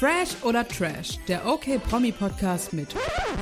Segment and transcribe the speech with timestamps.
[0.00, 2.88] Fresh oder Trash, der OK Promi Podcast mit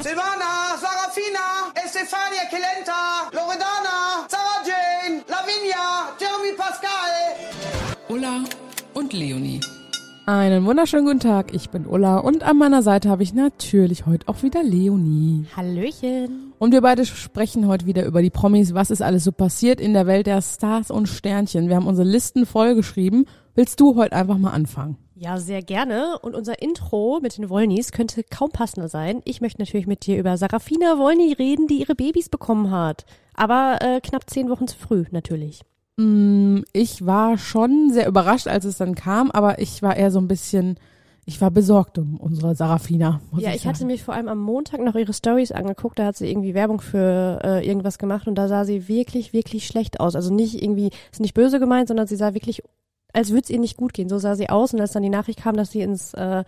[0.02, 7.94] Silvana, Sarafina, Estefania Kelenta, Loredana, Sarah Jane, Lavinia, Jeremy Pascal.
[8.08, 8.42] Ulla
[8.92, 9.60] und Leonie.
[10.26, 14.26] Einen wunderschönen guten Tag, ich bin Ulla und an meiner Seite habe ich natürlich heute
[14.26, 15.46] auch wieder Leonie.
[15.56, 16.52] Hallöchen.
[16.58, 19.94] Und wir beide sprechen heute wieder über die Promis, was ist alles so passiert in
[19.94, 21.68] der Welt der Stars und Sternchen.
[21.68, 23.26] Wir haben unsere Listen vollgeschrieben.
[23.58, 24.98] Willst du heute einfach mal anfangen?
[25.16, 26.20] Ja, sehr gerne.
[26.22, 29.20] Und unser Intro mit den Wollnys könnte kaum passender sein.
[29.24, 33.04] Ich möchte natürlich mit dir über Sarafina Wollny reden, die ihre Babys bekommen hat.
[33.34, 35.62] Aber äh, knapp zehn Wochen zu früh, natürlich.
[35.96, 40.20] Mm, Ich war schon sehr überrascht, als es dann kam, aber ich war eher so
[40.20, 40.78] ein bisschen,
[41.26, 43.20] ich war besorgt um unsere Sarafina.
[43.38, 45.98] Ja, ich ich hatte mir vor allem am Montag noch ihre Stories angeguckt.
[45.98, 49.66] Da hat sie irgendwie Werbung für äh, irgendwas gemacht und da sah sie wirklich, wirklich
[49.66, 50.14] schlecht aus.
[50.14, 52.62] Also nicht irgendwie, ist nicht böse gemeint, sondern sie sah wirklich,
[53.12, 54.08] als würde es ihr nicht gut gehen.
[54.08, 56.44] So sah sie aus und als dann die Nachricht kam, dass sie ins äh,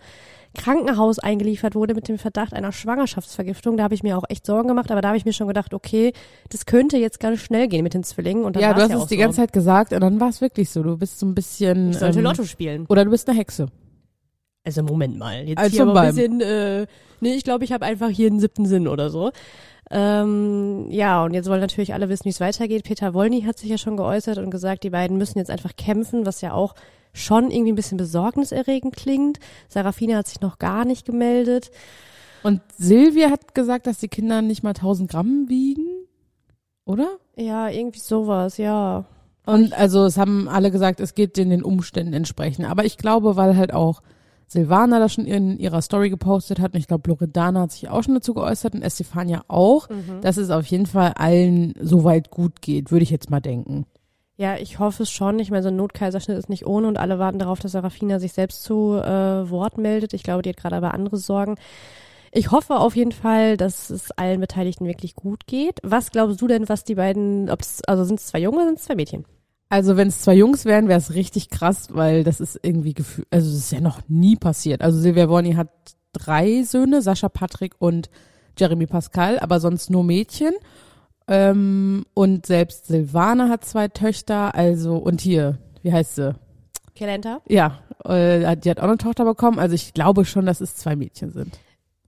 [0.53, 4.67] Krankenhaus eingeliefert wurde mit dem Verdacht einer Schwangerschaftsvergiftung, da habe ich mir auch echt Sorgen
[4.67, 6.11] gemacht, aber da habe ich mir schon gedacht, okay,
[6.49, 8.43] das könnte jetzt ganz schnell gehen mit den Zwillingen.
[8.43, 9.21] Und dann Ja, du hast ja es die so.
[9.21, 10.83] ganze Zeit gesagt und dann war es wirklich so.
[10.83, 11.91] Du bist so ein bisschen.
[11.91, 12.85] Ich sollte ähm, Lotto spielen.
[12.89, 13.67] Oder du bist eine Hexe.
[14.63, 16.85] Also Moment mal, jetzt Also hier aber ein bisschen, äh,
[17.19, 19.31] nee, ich glaube, ich habe einfach hier einen siebten Sinn oder so.
[19.89, 22.83] Ähm, ja, und jetzt wollen natürlich alle wissen, wie es weitergeht.
[22.83, 26.25] Peter Wollny hat sich ja schon geäußert und gesagt, die beiden müssen jetzt einfach kämpfen,
[26.25, 26.75] was ja auch
[27.13, 29.39] schon irgendwie ein bisschen besorgniserregend klingt.
[29.67, 31.71] Sarafina hat sich noch gar nicht gemeldet.
[32.43, 35.87] Und Silvia hat gesagt, dass die Kinder nicht mal 1000 Gramm wiegen,
[36.85, 37.17] oder?
[37.35, 39.05] Ja, irgendwie sowas, ja.
[39.45, 42.65] Und also es haben alle gesagt, es geht in den Umständen entsprechend.
[42.65, 44.01] Aber ich glaube, weil halt auch
[44.51, 48.03] Silvana das schon in ihrer Story gepostet hat und ich glaube, Loredana hat sich auch
[48.03, 49.87] schon dazu geäußert und Estefania auch,
[50.21, 53.85] dass es auf jeden Fall allen soweit gut geht, würde ich jetzt mal denken.
[54.35, 55.39] Ja, ich hoffe es schon.
[55.39, 58.33] Ich meine, so ein Notkaiserschnitt ist nicht ohne und alle warten darauf, dass Sarafina sich
[58.33, 60.13] selbst zu äh, Wort meldet.
[60.13, 61.55] Ich glaube, die hat gerade aber andere Sorgen.
[62.31, 65.79] Ich hoffe auf jeden Fall, dass es allen Beteiligten wirklich gut geht.
[65.83, 68.79] Was glaubst du denn, was die beiden, ob's, also sind es zwei Junge oder sind
[68.79, 69.25] es zwei Mädchen?
[69.71, 73.25] Also wenn es zwei Jungs wären, wäre es richtig krass, weil das ist irgendwie gefühlt,
[73.31, 74.81] also das ist ja noch nie passiert.
[74.81, 75.69] Also Silvia Warni hat
[76.11, 78.09] drei Söhne, Sascha, Patrick und
[78.59, 80.51] Jeremy Pascal, aber sonst nur Mädchen.
[81.29, 86.35] Ähm, und selbst Silvana hat zwei Töchter, also und hier, wie heißt sie?
[86.93, 87.39] Kelenta?
[87.47, 89.57] Ja, äh, die hat auch eine Tochter bekommen.
[89.57, 91.57] Also ich glaube schon, dass es zwei Mädchen sind.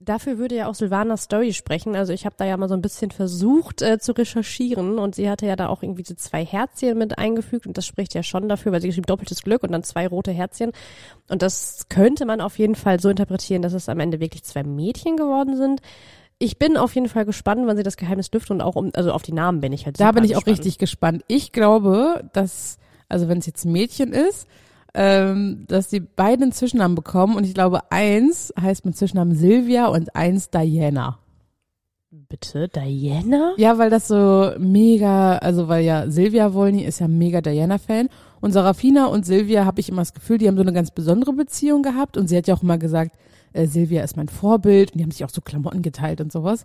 [0.04, 1.96] Dafür würde ja auch Silvanas Story sprechen.
[1.96, 5.30] Also ich habe da ja mal so ein bisschen versucht äh, zu recherchieren und sie
[5.30, 8.48] hatte ja da auch irgendwie so zwei Herzchen mit eingefügt und das spricht ja schon
[8.48, 10.72] dafür, weil sie geschrieben doppeltes Glück und dann zwei rote Herzchen.
[11.28, 14.62] Und das könnte man auf jeden Fall so interpretieren, dass es am Ende wirklich zwei
[14.62, 15.80] Mädchen geworden sind.
[16.38, 19.12] Ich bin auf jeden Fall gespannt, wann sie das Geheimnis lüften und auch um, also
[19.12, 20.58] auf die Namen bin ich halt Da bin ich auch gespannt.
[20.58, 21.24] richtig gespannt.
[21.28, 22.78] Ich glaube, dass,
[23.08, 24.46] also wenn es jetzt ein Mädchen ist,
[24.94, 29.88] ähm, dass die beiden einen Zwischennamen bekommen und ich glaube, eins heißt mit Zwischennamen Silvia
[29.88, 31.18] und eins Diana.
[32.10, 33.54] Bitte, Diana?
[33.56, 38.08] Ja, weil das so mega, also weil ja Silvia Wolny ist ja mega Diana-Fan
[38.40, 41.32] und Sarafina und Silvia habe ich immer das Gefühl, die haben so eine ganz besondere
[41.32, 43.16] Beziehung gehabt und sie hat ja auch immer gesagt,
[43.52, 46.64] äh, Silvia ist mein Vorbild und die haben sich auch so Klamotten geteilt und sowas.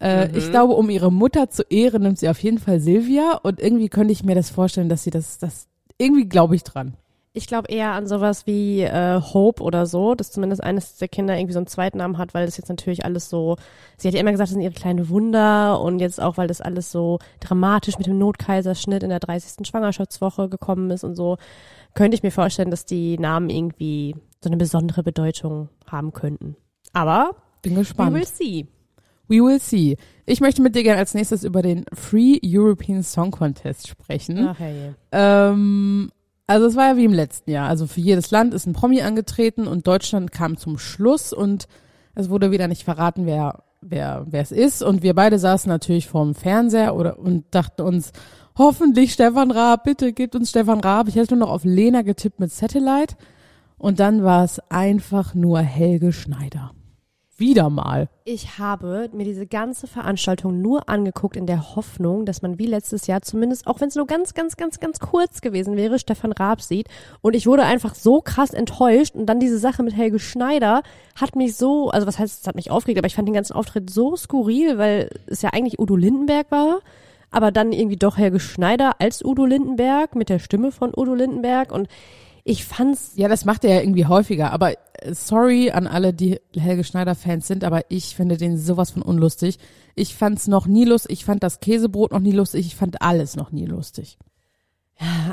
[0.00, 3.58] Äh, Ich glaube, um ihre Mutter zu ehren, nimmt sie auf jeden Fall Silvia und
[3.58, 6.94] irgendwie könnte ich mir das vorstellen, dass sie das, das irgendwie glaube ich dran.
[7.32, 11.36] Ich glaube eher an sowas wie äh, Hope oder so, dass zumindest eines der Kinder
[11.36, 13.56] irgendwie so einen zweiten Namen hat, weil das jetzt natürlich alles so,
[13.96, 16.60] sie hat ja immer gesagt, das sind ihre kleine Wunder und jetzt auch, weil das
[16.60, 19.64] alles so dramatisch mit dem Notkaiserschnitt in der 30.
[19.64, 21.36] Schwangerschaftswoche gekommen ist und so,
[21.94, 26.56] könnte ich mir vorstellen, dass die Namen irgendwie so eine besondere Bedeutung haben könnten.
[26.92, 28.14] Aber Bin we gespannt.
[28.14, 28.66] will see.
[29.28, 29.96] We will see.
[30.26, 34.48] Ich möchte mit dir gerne als nächstes über den Free European Song Contest sprechen.
[34.48, 34.96] Ach herrje.
[35.12, 36.10] Ähm,
[36.50, 37.68] also es war ja wie im letzten Jahr.
[37.68, 41.68] Also für jedes Land ist ein Promi angetreten und Deutschland kam zum Schluss und
[42.16, 46.08] es wurde wieder nicht verraten, wer wer wer es ist und wir beide saßen natürlich
[46.08, 48.10] vorm Fernseher oder und dachten uns
[48.58, 51.06] hoffentlich Stefan Raab, bitte gebt uns Stefan Raab.
[51.06, 53.14] Ich hätte nur noch auf Lena getippt mit Satellite
[53.78, 56.72] und dann war es einfach nur Helge Schneider.
[57.40, 58.10] Wieder mal.
[58.26, 63.06] Ich habe mir diese ganze Veranstaltung nur angeguckt in der Hoffnung, dass man wie letztes
[63.06, 66.60] Jahr zumindest, auch wenn es nur ganz, ganz, ganz, ganz kurz gewesen wäre, Stefan Raab
[66.60, 66.88] sieht.
[67.22, 69.14] Und ich wurde einfach so krass enttäuscht.
[69.14, 70.82] Und dann diese Sache mit Helge Schneider
[71.18, 73.54] hat mich so, also was heißt, es hat mich aufgeregt, aber ich fand den ganzen
[73.54, 76.80] Auftritt so skurril, weil es ja eigentlich Udo Lindenberg war.
[77.30, 81.72] Aber dann irgendwie doch Helge Schneider als Udo Lindenberg mit der Stimme von Udo Lindenberg.
[81.72, 81.88] Und
[82.44, 84.52] ich fand's Ja, das macht er ja irgendwie häufiger.
[84.52, 89.02] Aber äh, sorry an alle, die Helge Schneider-Fans sind, aber ich finde den sowas von
[89.02, 89.58] unlustig.
[89.94, 91.12] Ich fand's noch nie lustig.
[91.12, 92.66] Ich fand das Käsebrot noch nie lustig.
[92.66, 94.18] Ich fand alles noch nie lustig.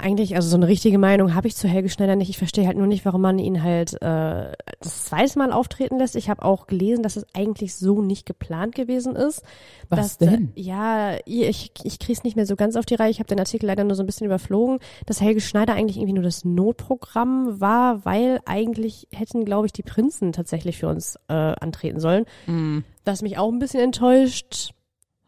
[0.02, 2.30] Eigentlich, also so eine richtige Meinung habe ich zu Helge Schneider nicht.
[2.30, 6.16] Ich verstehe halt nur nicht, warum man ihn halt äh, das zweite Mal auftreten lässt.
[6.16, 9.44] Ich habe auch gelesen, dass es eigentlich so nicht geplant gewesen ist.
[9.90, 10.54] Was dass, denn?
[10.56, 13.12] Ja, ich, ich kriege es nicht mehr so ganz auf die Reihe.
[13.12, 16.14] Ich habe den Artikel leider nur so ein bisschen überflogen, dass Helge Schneider eigentlich irgendwie
[16.14, 21.34] nur das Notprogramm war, weil eigentlich hätten, glaube ich, die Prinzen tatsächlich für uns äh,
[21.34, 22.24] antreten sollen.
[22.46, 22.80] Mm.
[23.04, 24.72] Was mich auch ein bisschen enttäuscht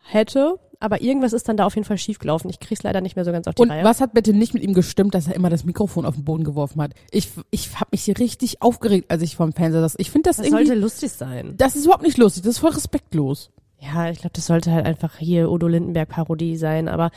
[0.01, 0.59] hätte.
[0.81, 2.49] Aber irgendwas ist dann da auf jeden Fall schiefgelaufen.
[2.49, 3.83] Ich krieg's leider nicht mehr so ganz auf die Und Reihe.
[3.83, 6.43] was hat bitte nicht mit ihm gestimmt, dass er immer das Mikrofon auf den Boden
[6.45, 6.91] geworfen hat?
[7.11, 9.95] Ich, ich habe mich hier richtig aufgeregt, als ich vom Fernseher saß.
[9.97, 11.53] Ich finde das, Das irgendwie, sollte lustig sein.
[11.57, 13.51] das ist überhaupt nicht lustig, das ist voll respektlos.
[13.81, 16.87] Ja, ich glaube, das sollte halt einfach hier Udo Lindenberg Parodie sein.
[16.87, 17.11] Aber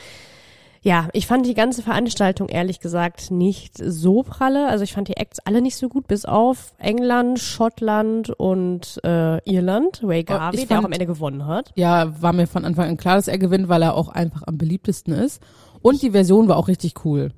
[0.83, 4.67] ja, ich fand die ganze Veranstaltung ehrlich gesagt nicht so pralle.
[4.67, 9.37] Also ich fand die Acts alle nicht so gut, bis auf England, Schottland und äh,
[9.49, 10.01] Irland.
[10.03, 11.71] Ray Garvey, ich der auch fand- am Ende gewonnen hat.
[11.75, 14.57] Ja, war mir von Anfang an klar, dass er gewinnt, weil er auch einfach am
[14.57, 15.41] beliebtesten ist.
[15.81, 17.31] Und die Version war auch richtig cool.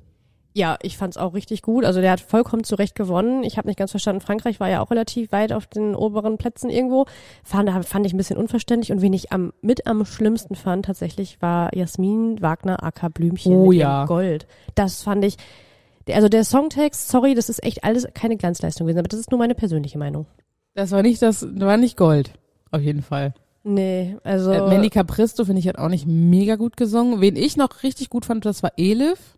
[0.56, 1.84] Ja, ich fand's auch richtig gut.
[1.84, 3.44] Also der hat vollkommen zu Recht gewonnen.
[3.44, 6.70] Ich habe nicht ganz verstanden, Frankreich war ja auch relativ weit auf den oberen Plätzen
[6.70, 7.04] irgendwo.
[7.44, 8.90] Fand, fand ich ein bisschen unverständlich.
[8.90, 13.68] Und wen ich am, mit am schlimmsten fand tatsächlich war Jasmin Wagner aka Blümchen Oh
[13.68, 14.06] mit ja.
[14.06, 14.46] Gold.
[14.74, 15.36] Das fand ich,
[16.10, 19.38] also der Songtext, sorry, das ist echt alles keine Glanzleistung gewesen, aber das ist nur
[19.38, 20.24] meine persönliche Meinung.
[20.72, 22.32] Das war nicht das, war nicht Gold.
[22.70, 23.34] Auf jeden Fall.
[23.62, 24.52] Nee, also.
[24.52, 27.20] Äh, Mandy Capristo, finde ich, hat auch nicht mega gut gesungen.
[27.20, 29.36] Wen ich noch richtig gut fand, das war Elif,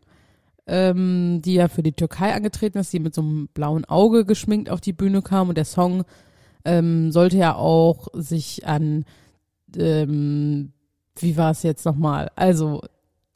[0.69, 4.71] ähm, die ja für die Türkei angetreten ist, die mit so einem blauen Auge geschminkt
[4.71, 5.49] auf die Bühne kam.
[5.49, 6.05] Und der Song
[6.65, 9.05] ähm, sollte ja auch sich an,
[9.77, 10.73] ähm,
[11.17, 12.31] wie war es jetzt nochmal?
[12.37, 12.83] Also,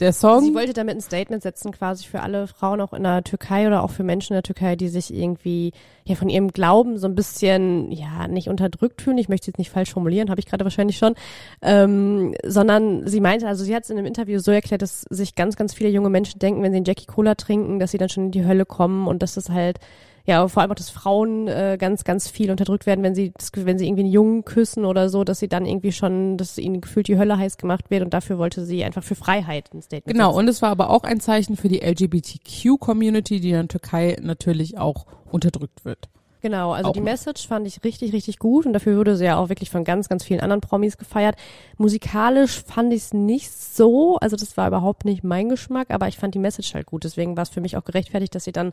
[0.02, 0.44] der Song.
[0.44, 3.82] Sie wollte damit ein Statement setzen, quasi für alle Frauen auch in der Türkei oder
[3.82, 5.72] auch für Menschen in der Türkei, die sich irgendwie
[6.04, 9.18] ja von ihrem Glauben so ein bisschen ja nicht unterdrückt fühlen.
[9.18, 11.14] Ich möchte jetzt nicht falsch formulieren, habe ich gerade wahrscheinlich schon,
[11.62, 15.34] ähm, sondern sie meinte, also sie hat es in einem Interview so erklärt, dass sich
[15.34, 18.08] ganz, ganz viele junge Menschen denken, wenn sie einen Jackie Cola trinken, dass sie dann
[18.08, 19.78] schon in die Hölle kommen und dass das halt
[20.24, 23.50] ja, vor allem auch, dass Frauen äh, ganz, ganz viel unterdrückt werden, wenn sie, das,
[23.54, 26.80] wenn sie irgendwie einen Jungen küssen oder so, dass sie dann irgendwie schon, dass ihnen
[26.80, 30.06] gefühlt die Hölle heiß gemacht wird und dafür wollte sie einfach für Freiheit ein Statement
[30.16, 30.38] Genau, setzen.
[30.38, 34.78] und es war aber auch ein Zeichen für die LGBTQ-Community, die in der Türkei natürlich
[34.78, 36.08] auch unterdrückt wird.
[36.42, 37.00] Genau, also Auch die.
[37.00, 40.08] Message fand ich richtig, richtig gut und dafür wurde sie ja auch wirklich von ganz,
[40.08, 41.36] ganz vielen anderen Promis gefeiert.
[41.78, 46.18] Musikalisch fand ich es nicht so, also das war überhaupt nicht mein Geschmack, aber ich
[46.18, 47.04] fand die Message halt gut.
[47.04, 48.72] Deswegen war es für mich auch gerechtfertigt, dass sie dann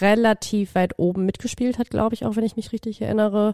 [0.00, 3.52] relativ weit oben mitgespielt hat, glaube ich, auch wenn ich mich richtig erinnere.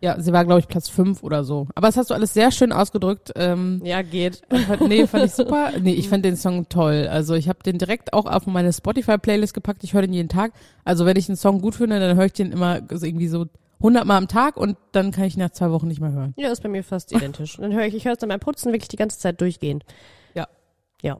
[0.00, 1.66] Ja, sie war, glaube ich, Platz fünf oder so.
[1.74, 3.32] Aber das hast du alles sehr schön ausgedrückt.
[3.36, 4.42] Ähm, Ja, geht.
[4.66, 5.70] fand- nee, fand ich super.
[5.80, 7.08] Nee, ich fand den Song toll.
[7.10, 9.82] Also ich habe den direkt auch auf meine Spotify-Playlist gepackt.
[9.84, 10.52] Ich höre den jeden Tag.
[10.84, 13.46] Also wenn ich einen Song gut finde, dann höre ich den immer irgendwie so
[13.78, 16.34] 100 Mal am Tag und dann kann ich ihn nach zwei Wochen nicht mehr hören.
[16.36, 17.56] Ja, ist bei mir fast identisch.
[17.56, 19.84] Dann höre ich, ich höre es dann beim Putzen wirklich die ganze Zeit durchgehend.
[20.34, 20.46] Ja.
[21.02, 21.18] Ja.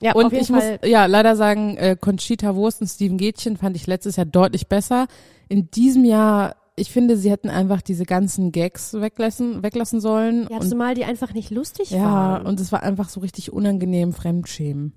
[0.00, 0.78] Ja, Und ich Fall.
[0.80, 4.66] muss ja leider sagen, äh, Conchita Wurst und Steven Gätchen fand ich letztes Jahr deutlich
[4.68, 5.06] besser.
[5.48, 10.48] In diesem Jahr, ich finde, sie hätten einfach diese ganzen Gags weglassen, weglassen sollen.
[10.50, 12.46] ja, und, zumal die einfach nicht lustig ja, waren.
[12.46, 14.92] und es war einfach so richtig unangenehm Fremdschämen.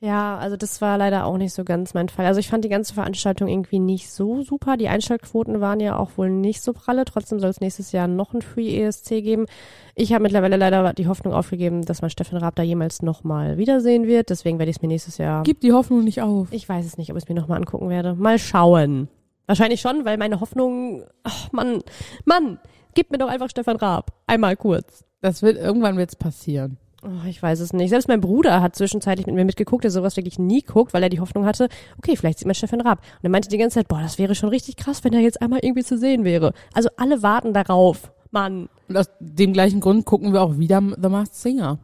[0.00, 2.26] Ja, also das war leider auch nicht so ganz mein Fall.
[2.26, 4.76] Also ich fand die ganze Veranstaltung irgendwie nicht so super.
[4.76, 7.06] Die Einschaltquoten waren ja auch wohl nicht so pralle.
[7.06, 9.46] Trotzdem soll es nächstes Jahr noch ein Free ESC geben.
[9.94, 14.06] Ich habe mittlerweile leider die Hoffnung aufgegeben, dass man Steffen Raab da jemals nochmal wiedersehen
[14.06, 14.28] wird.
[14.28, 15.42] Deswegen werde ich es mir nächstes Jahr.
[15.42, 16.48] Gib die Hoffnung nicht auf.
[16.50, 18.14] Ich weiß es nicht, ob ich es mir nochmal angucken werde.
[18.14, 19.08] Mal schauen.
[19.46, 21.82] Wahrscheinlich schon, weil meine Hoffnung, ach Mann,
[22.24, 22.58] Mann,
[22.94, 24.12] gib mir doch einfach Stefan Raab.
[24.26, 25.04] Einmal kurz.
[25.20, 26.78] Das wird, irgendwann wird's passieren.
[27.02, 27.90] Oh, ich weiß es nicht.
[27.90, 31.10] Selbst mein Bruder hat zwischenzeitlich mit mir mitgeguckt, der sowas wirklich nie guckt, weil er
[31.10, 33.00] die Hoffnung hatte, okay, vielleicht sieht man Stefan Raab.
[33.00, 35.42] Und er meinte die ganze Zeit, boah, das wäre schon richtig krass, wenn er jetzt
[35.42, 36.54] einmal irgendwie zu sehen wäre.
[36.72, 38.10] Also alle warten darauf.
[38.30, 38.68] Mann.
[38.88, 41.78] Und aus dem gleichen Grund gucken wir auch wieder The Masked Singer.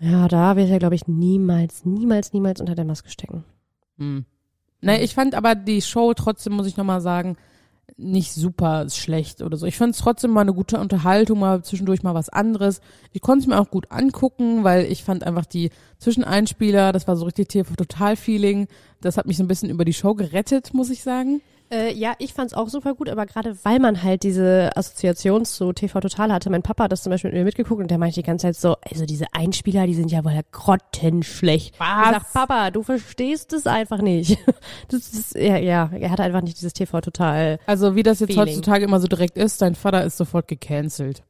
[0.00, 3.44] Ja, da wird er, glaube ich, niemals, niemals, niemals unter der Maske stecken.
[3.98, 4.26] Hm.
[4.82, 7.36] Nee, ich fand aber die Show trotzdem, muss ich nochmal sagen,
[7.96, 9.66] nicht super schlecht oder so.
[9.66, 12.80] Ich fand es trotzdem mal eine gute Unterhaltung, mal zwischendurch mal was anderes.
[13.12, 17.16] Ich konnte es mir auch gut angucken, weil ich fand einfach die Zwischeneinspieler, das war
[17.16, 18.66] so richtig TV-Total-Feeling.
[19.00, 21.42] Das hat mich so ein bisschen über die Show gerettet, muss ich sagen.
[21.72, 25.72] Äh, ja, ich fand's auch super gut, aber gerade weil man halt diese Assoziation zu
[25.72, 28.16] TV Total hatte, mein Papa hat das zum Beispiel mit mir mitgeguckt und der meinte
[28.16, 31.80] die ganze Zeit so, also diese Einspieler, die sind ja wohl grottenschlecht.
[31.80, 31.88] Was?
[31.88, 34.38] Ich sag, Papa, du verstehst es einfach nicht.
[34.88, 37.58] Das ist, ja, ja, er hat einfach nicht dieses TV Total.
[37.66, 38.48] Also wie das jetzt Feeling.
[38.48, 41.22] heutzutage immer so direkt ist, dein Vater ist sofort gecancelt.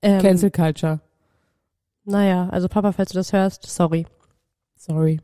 [0.00, 1.00] Ähm, Cancel Culture.
[2.04, 4.06] Naja, also Papa, falls du das hörst, sorry.
[4.76, 5.20] Sorry.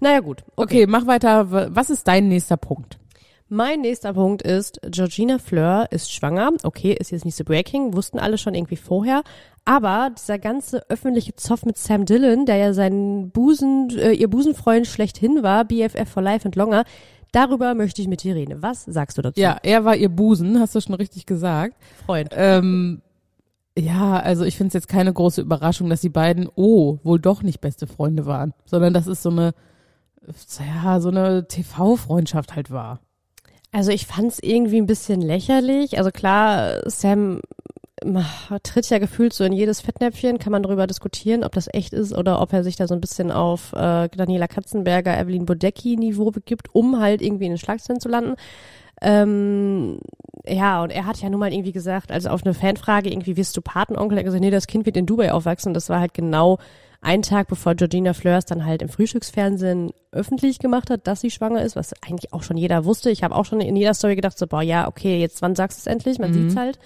[0.00, 0.44] Naja, gut.
[0.56, 1.74] Okay, mach weiter.
[1.74, 2.98] Was ist dein nächster Punkt?
[3.50, 6.50] Mein nächster Punkt ist, Georgina Fleur ist schwanger.
[6.64, 9.22] Okay, ist jetzt nicht so breaking, wussten alle schon irgendwie vorher.
[9.64, 14.86] Aber dieser ganze öffentliche Zoff mit Sam Dillon, der ja sein Busen, äh, ihr Busenfreund
[14.86, 16.84] schlechthin war, BFF for Life and Longer,
[17.32, 18.60] darüber möchte ich mit dir reden.
[18.60, 19.40] Was sagst du dazu?
[19.40, 21.74] Ja, er war ihr Busen, hast du schon richtig gesagt.
[22.04, 22.30] Freund.
[22.34, 23.00] Ähm,
[23.78, 27.42] ja, also ich finde es jetzt keine große Überraschung, dass die beiden, oh, wohl doch
[27.42, 29.54] nicht beste Freunde waren, sondern dass es so eine,
[30.82, 33.00] ja, so eine TV-Freundschaft halt war.
[33.72, 35.98] Also ich fand es irgendwie ein bisschen lächerlich.
[35.98, 37.40] Also klar, Sam
[38.62, 42.16] tritt ja gefühlt so in jedes Fettnäpfchen, kann man darüber diskutieren, ob das echt ist
[42.16, 46.30] oder ob er sich da so ein bisschen auf äh, Daniela Katzenberger, Evelyn Bodecki Niveau
[46.30, 48.36] begibt, um halt irgendwie in den Schlagzeilen zu landen.
[49.00, 49.98] Ähm,
[50.46, 53.56] ja, und er hat ja nun mal irgendwie gesagt, also auf eine Fanfrage, irgendwie wirst
[53.56, 55.74] du Patenonkel, er hat gesagt, nee, das Kind wird in Dubai aufwachsen.
[55.74, 56.58] Das war halt genau
[57.00, 61.62] ein Tag, bevor Georgina Fleurs dann halt im Frühstücksfernsehen öffentlich gemacht hat, dass sie schwanger
[61.62, 63.10] ist, was eigentlich auch schon jeder wusste.
[63.10, 65.78] Ich habe auch schon in jeder Story gedacht, so, boah, ja, okay, jetzt wann sagst
[65.78, 66.18] du es endlich?
[66.18, 66.34] Man mhm.
[66.34, 66.78] sieht's halt.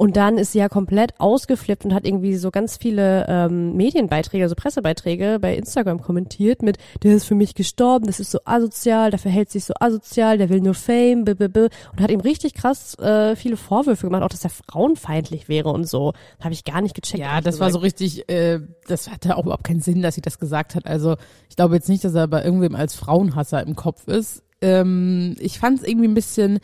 [0.00, 4.44] Und dann ist sie ja komplett ausgeflippt und hat irgendwie so ganz viele ähm, Medienbeiträge,
[4.44, 9.10] also Pressebeiträge bei Instagram kommentiert mit, der ist für mich gestorben, das ist so asozial,
[9.10, 11.68] der verhält sich so asozial, der will nur Fame, b, b, b.
[11.92, 15.86] und hat ihm richtig krass äh, viele Vorwürfe gemacht, auch dass er frauenfeindlich wäre und
[15.86, 16.14] so.
[16.42, 17.22] Habe ich gar nicht gecheckt.
[17.22, 20.38] Ja, das war so richtig, äh, das hatte auch überhaupt keinen Sinn, dass sie das
[20.38, 20.86] gesagt hat.
[20.86, 21.16] Also
[21.50, 24.44] ich glaube jetzt nicht, dass er bei irgendwem als Frauenhasser im Kopf ist.
[24.62, 26.58] Ähm, ich fand es irgendwie ein bisschen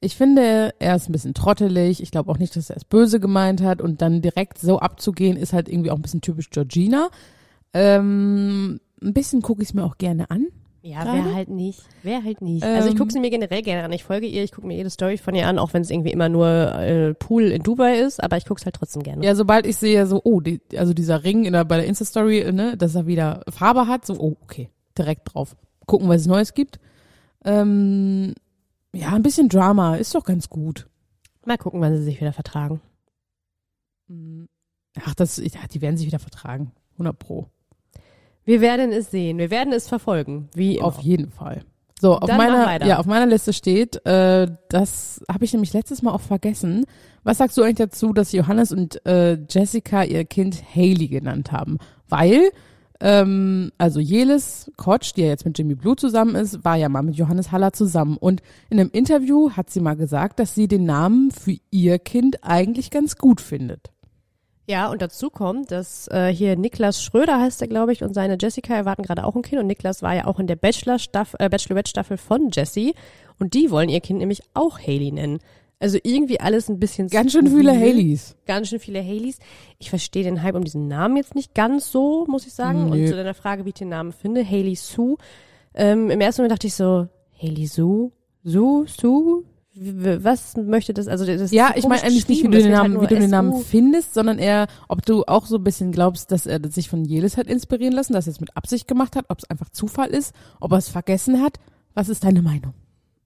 [0.00, 2.02] ich finde, er ist ein bisschen trottelig.
[2.02, 3.80] Ich glaube auch nicht, dass er es böse gemeint hat.
[3.80, 7.10] Und dann direkt so abzugehen, ist halt irgendwie auch ein bisschen typisch Georgina.
[7.74, 10.46] Ähm, ein bisschen gucke ich es mir auch gerne an.
[10.82, 11.82] Ja, wer halt nicht.
[12.02, 12.64] Wer halt nicht.
[12.64, 13.92] Ähm, also ich gucke sie mir generell gerne an.
[13.92, 16.12] Ich folge ihr, ich gucke mir jede Story von ihr an, auch wenn es irgendwie
[16.12, 19.24] immer nur äh, Pool in Dubai ist, aber ich gucke es halt trotzdem gerne.
[19.24, 22.52] Ja, sobald ich sehe, so, oh, die, also dieser Ring in der, bei der Insta-Story,
[22.52, 25.56] ne, dass er wieder Farbe hat, so, oh, okay, direkt drauf.
[25.86, 26.78] Gucken, was es Neues gibt.
[27.44, 28.34] Ähm,
[28.94, 30.88] ja, ein bisschen Drama ist doch ganz gut.
[31.44, 32.80] Mal gucken, wann sie sich wieder vertragen.
[34.08, 34.48] Mhm.
[35.04, 36.72] Ach, das, ja, die werden sich wieder vertragen.
[36.92, 37.48] 100 Pro.
[38.44, 39.38] Wir werden es sehen.
[39.38, 40.48] Wir werden es verfolgen.
[40.54, 41.64] Wie Auf jeden Fall.
[42.00, 46.12] So, auf meiner, ja, auf meiner Liste steht, äh, das habe ich nämlich letztes Mal
[46.12, 46.84] auch vergessen.
[47.24, 51.78] Was sagst du eigentlich dazu, dass Johannes und äh, Jessica ihr Kind Haley genannt haben?
[52.08, 52.52] Weil
[53.00, 57.02] ähm, also Jelis Kotsch, die ja jetzt mit Jimmy Blue zusammen ist, war ja mal
[57.02, 58.16] mit Johannes Haller zusammen.
[58.16, 62.42] Und in einem Interview hat sie mal gesagt, dass sie den Namen für ihr Kind
[62.42, 63.90] eigentlich ganz gut findet.
[64.66, 68.36] Ja, und dazu kommt, dass äh, hier Niklas Schröder heißt er, glaube ich, und seine
[68.38, 69.62] Jessica erwarten gerade auch ein Kind.
[69.62, 72.94] Und Niklas war ja auch in der Bachelor-Staffel, äh, Bachelorette-Staffel von Jessie.
[73.38, 75.38] Und die wollen ihr Kind nämlich auch Haley nennen.
[75.80, 78.36] Also irgendwie alles ein bisschen Ganz schön viele Haleys.
[78.46, 79.38] Ganz schön viele Haleys.
[79.78, 82.90] Ich verstehe den Hype um diesen Namen jetzt nicht ganz so, muss ich sagen.
[82.90, 83.02] Nö.
[83.02, 85.16] Und zu deiner Frage, wie ich den Namen finde, Haley Sue.
[85.74, 87.06] Ähm, Im ersten Moment dachte ich so,
[87.40, 88.10] Haley Sue?
[88.42, 88.86] Sue?
[88.88, 89.44] Sue?
[89.80, 91.06] Was möchte das?
[91.06, 93.30] Also das ja, ich meine eigentlich nicht, wie du den Namen, halt wie du den
[93.30, 97.04] Namen findest, sondern eher, ob du auch so ein bisschen glaubst, dass er sich von
[97.04, 100.08] Jelis hat inspirieren lassen, dass er es mit Absicht gemacht hat, ob es einfach Zufall
[100.08, 101.60] ist, ob er es vergessen hat.
[101.94, 102.74] Was ist deine Meinung?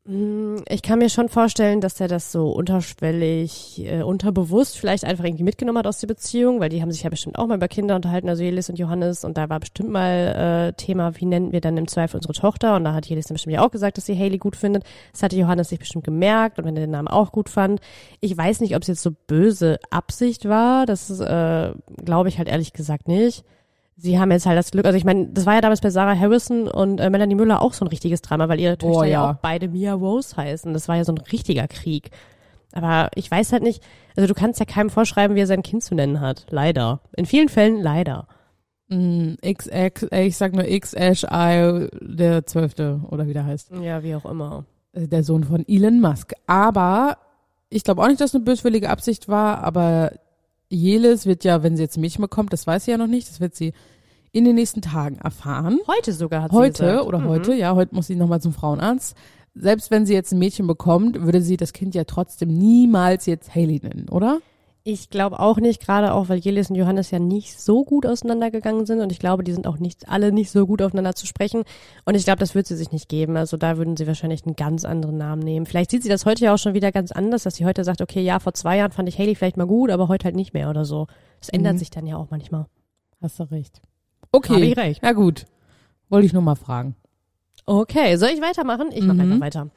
[0.04, 5.22] Mm, ich kann mir schon vorstellen, dass er das so unterschwellig, äh, unterbewusst vielleicht einfach
[5.22, 7.68] irgendwie mitgenommen hat aus der Beziehung, weil die haben sich ja bestimmt auch mal über
[7.68, 11.52] Kinder unterhalten, also Jelis und Johannes, und da war bestimmt mal äh, Thema, wie nennen
[11.52, 13.96] wir dann im Zweifel unsere Tochter, und da hat Jelis dann bestimmt ja auch gesagt,
[13.96, 14.82] dass sie Haley gut findet.
[15.12, 17.80] Das hatte Johannes sich bestimmt gemerkt, und wenn er den Namen auch gut fand.
[18.20, 21.72] Ich weiß nicht, ob es jetzt so böse Absicht war, das äh,
[22.04, 23.44] glaube ich halt ehrlich gesagt nicht
[24.02, 26.18] sie haben jetzt halt das Glück, also ich meine, das war ja damals bei Sarah
[26.18, 29.10] Harrison und äh, Melanie Müller auch so ein richtiges Drama, weil ihre Töchter oh, ja.
[29.10, 30.74] ja auch beide Mia Rose heißen.
[30.74, 32.10] Das war ja so ein richtiger Krieg.
[32.72, 33.82] Aber ich weiß halt nicht,
[34.16, 36.46] also du kannst ja keinem vorschreiben, wie er sein Kind zu nennen hat.
[36.50, 37.00] Leider.
[37.16, 38.26] In vielen Fällen leider.
[38.88, 43.70] Mm, XX, äh, ich sag nur X-Ash-I, der Zwölfte oder wie der heißt.
[43.82, 44.64] Ja, wie auch immer.
[44.92, 46.32] Äh, der Sohn von Elon Musk.
[46.46, 47.18] Aber
[47.68, 50.12] ich glaube auch nicht, dass es eine böswillige Absicht war, aber
[50.72, 53.28] Jelis wird ja, wenn sie jetzt ein Mädchen bekommt, das weiß sie ja noch nicht,
[53.28, 53.72] das wird sie
[54.32, 55.78] in den nächsten Tagen erfahren.
[55.86, 57.06] Heute sogar hat heute sie gesagt.
[57.06, 57.28] oder mhm.
[57.28, 59.16] heute, ja, heute muss sie nochmal zum Frauenarzt.
[59.54, 63.54] Selbst wenn sie jetzt ein Mädchen bekommt, würde sie das Kind ja trotzdem niemals jetzt
[63.54, 64.40] Haley nennen, oder?
[64.84, 68.84] Ich glaube auch nicht, gerade auch, weil Jelis und Johannes ja nicht so gut auseinandergegangen
[68.84, 71.62] sind und ich glaube, die sind auch nicht alle nicht so gut aufeinander zu sprechen
[72.04, 73.36] und ich glaube, das wird sie sich nicht geben.
[73.36, 75.66] Also da würden sie wahrscheinlich einen ganz anderen Namen nehmen.
[75.66, 78.00] Vielleicht sieht sie das heute ja auch schon wieder ganz anders, dass sie heute sagt,
[78.00, 80.52] okay, ja, vor zwei Jahren fand ich Haley vielleicht mal gut, aber heute halt nicht
[80.52, 81.06] mehr oder so.
[81.38, 81.78] Das ändert mhm.
[81.78, 82.66] sich dann ja auch manchmal.
[83.20, 83.80] Hast du recht.
[84.32, 84.54] Okay.
[84.54, 85.02] Habe ich recht.
[85.04, 85.44] Ja gut.
[86.08, 86.96] Wollte ich nur mal fragen.
[87.66, 88.88] Okay, soll ich weitermachen?
[88.92, 89.20] Ich mache mhm.
[89.20, 89.68] einfach weiter.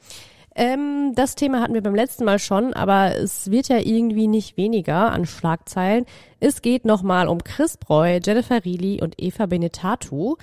[0.58, 4.56] Ähm, das Thema hatten wir beim letzten Mal schon, aber es wird ja irgendwie nicht
[4.56, 6.06] weniger an Schlagzeilen.
[6.40, 10.36] Es geht nochmal um Chris Breu, Jennifer Reilly und Eva Benetatu.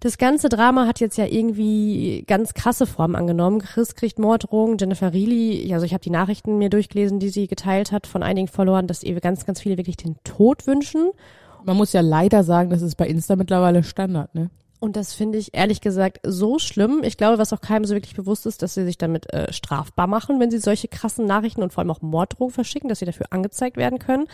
[0.00, 3.58] Das ganze Drama hat jetzt ja irgendwie ganz krasse Formen angenommen.
[3.58, 7.92] Chris kriegt Morddrohungen, Jennifer Reilly, also ich habe die Nachrichten mir durchgelesen, die sie geteilt
[7.92, 11.10] hat von einigen Followern, dass ihr ganz, ganz viele wirklich den Tod wünschen.
[11.66, 14.48] Man muss ja leider sagen, das ist bei Insta mittlerweile Standard, ne?
[14.80, 17.02] Und das finde ich ehrlich gesagt so schlimm.
[17.04, 20.06] Ich glaube, was auch keinem so wirklich bewusst ist, dass sie sich damit äh, strafbar
[20.06, 23.26] machen, wenn sie solche krassen Nachrichten und vor allem auch Morddrohungen verschicken, dass sie dafür
[23.30, 24.26] angezeigt werden können.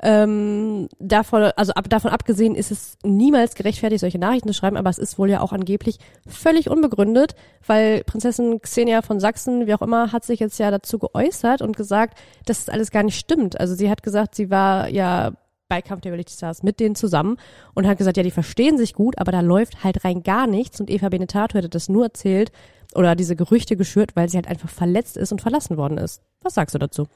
[0.00, 4.90] Ähm, davon, also ab, davon abgesehen ist es niemals gerechtfertigt, solche Nachrichten zu schreiben, aber
[4.90, 7.34] es ist wohl ja auch angeblich völlig unbegründet,
[7.66, 11.76] weil Prinzessin Xenia von Sachsen, wie auch immer, hat sich jetzt ja dazu geäußert und
[11.76, 13.58] gesagt, dass es alles gar nicht stimmt.
[13.58, 15.32] Also sie hat gesagt, sie war ja
[15.68, 17.36] bei Kampf der Reality Stars mit denen zusammen
[17.74, 20.80] und hat gesagt, ja, die verstehen sich gut, aber da läuft halt rein gar nichts
[20.80, 22.52] und Eva Benetato hätte das nur erzählt
[22.94, 26.22] oder diese Gerüchte geschürt, weil sie halt einfach verletzt ist und verlassen worden ist.
[26.42, 27.06] Was sagst du dazu?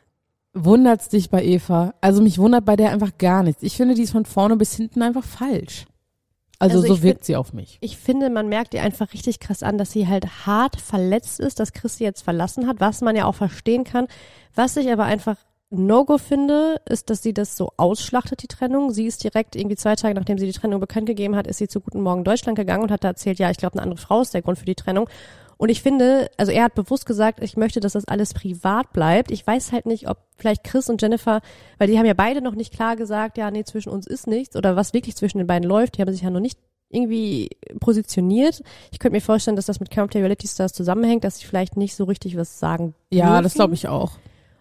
[0.55, 1.95] Wundert's dich bei Eva?
[2.01, 3.63] Also mich wundert bei der einfach gar nichts.
[3.63, 5.87] Ich finde, die ist von vorne bis hinten einfach falsch.
[6.59, 7.79] Also, Also so wirkt find- sie auf mich.
[7.81, 11.61] Ich finde, man merkt ihr einfach richtig krass an, dass sie halt hart verletzt ist,
[11.61, 14.09] dass Chris sie jetzt verlassen hat, was man ja auch verstehen kann.
[14.57, 15.37] Was ich aber einfach
[15.71, 18.91] No-Go finde, ist, dass sie das so ausschlachtet, die Trennung.
[18.91, 21.69] Sie ist direkt irgendwie zwei Tage, nachdem sie die Trennung bekannt gegeben hat, ist sie
[21.69, 24.23] zu Guten Morgen Deutschland gegangen und hat da erzählt, ja, ich glaube, eine andere Frau
[24.23, 25.09] ist der Grund für die Trennung.
[25.59, 29.31] Und ich finde, also er hat bewusst gesagt, ich möchte, dass das alles privat bleibt.
[29.31, 31.41] Ich weiß halt nicht, ob vielleicht Chris und Jennifer,
[31.79, 34.57] weil die haben ja beide noch nicht klar gesagt, ja, nee, zwischen uns ist nichts
[34.57, 35.99] oder was wirklich zwischen den beiden läuft.
[35.99, 36.59] Die haben sich ja noch nicht
[36.91, 38.63] irgendwie positioniert.
[38.93, 41.95] Ich könnte mir vorstellen, dass das mit der Reality Stars zusammenhängt, dass sie vielleicht nicht
[41.95, 43.43] so richtig was sagen Ja, dürfen.
[43.43, 44.13] das glaube ich auch.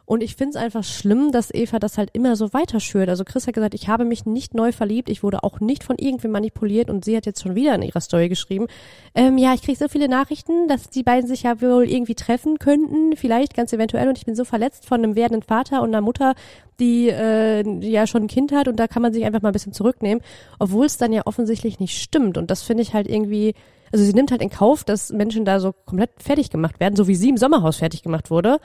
[0.07, 3.09] Und ich finde es einfach schlimm, dass Eva das halt immer so weiterschürt.
[3.09, 5.97] Also Chris hat gesagt, ich habe mich nicht neu verliebt, ich wurde auch nicht von
[5.97, 8.67] irgendwem manipuliert und sie hat jetzt schon wieder in ihrer Story geschrieben,
[9.15, 12.57] ähm, ja, ich kriege so viele Nachrichten, dass die beiden sich ja wohl irgendwie treffen
[12.57, 14.07] könnten, vielleicht ganz eventuell.
[14.07, 16.35] Und ich bin so verletzt von einem werdenden Vater und einer Mutter,
[16.79, 19.53] die äh, ja schon ein Kind hat und da kann man sich einfach mal ein
[19.53, 20.23] bisschen zurücknehmen,
[20.57, 22.37] obwohl es dann ja offensichtlich nicht stimmt.
[22.37, 23.55] Und das finde ich halt irgendwie
[23.91, 27.07] also sie nimmt halt in Kauf, dass Menschen da so komplett fertig gemacht werden, so
[27.07, 28.59] wie sie im Sommerhaus fertig gemacht wurde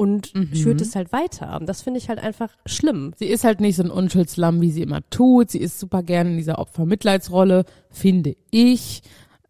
[0.00, 0.54] und Mhm.
[0.54, 1.60] schürt es halt weiter.
[1.60, 3.12] Und das finde ich halt einfach schlimm.
[3.18, 5.50] Sie ist halt nicht so ein Unschuldslamm, wie sie immer tut.
[5.50, 9.02] Sie ist super gerne in dieser Opfermitleidsrolle, finde ich.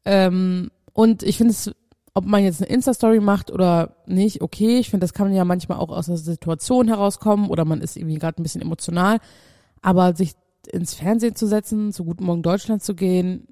[0.04, 1.70] Ähm, und ich finde es,
[2.14, 4.78] ob man jetzt eine Insta-Story macht oder nicht, okay.
[4.78, 8.18] Ich finde, das kann ja manchmal auch aus der Situation herauskommen oder man ist irgendwie
[8.18, 9.18] gerade ein bisschen emotional.
[9.82, 10.32] Aber sich
[10.72, 13.46] ins Fernsehen zu setzen, zu Guten Morgen Deutschland zu gehen,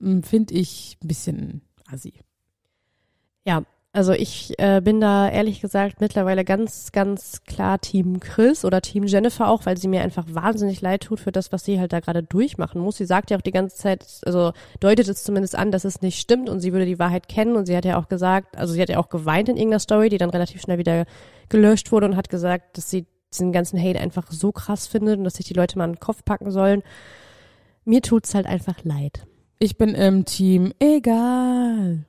[0.00, 2.14] hm, finde ich ein bisschen assi.
[3.44, 8.82] Ja, also ich äh, bin da ehrlich gesagt mittlerweile ganz, ganz klar Team Chris oder
[8.82, 11.92] Team Jennifer auch, weil sie mir einfach wahnsinnig leid tut für das, was sie halt
[11.92, 12.96] da gerade durchmachen muss.
[12.96, 16.18] Sie sagt ja auch die ganze Zeit, also deutet es zumindest an, dass es nicht
[16.18, 18.82] stimmt und sie würde die Wahrheit kennen und sie hat ja auch gesagt, also sie
[18.82, 21.04] hat ja auch geweint in irgendeiner Story, die dann relativ schnell wieder
[21.48, 25.24] gelöscht wurde und hat gesagt, dass sie diesen ganzen Hate einfach so krass findet und
[25.24, 26.82] dass sich die Leute mal in den Kopf packen sollen.
[27.84, 29.24] Mir tut's halt einfach leid.
[29.60, 32.06] Ich bin im Team egal.